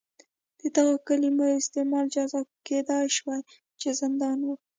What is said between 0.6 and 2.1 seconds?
دغو کلیمو استعمال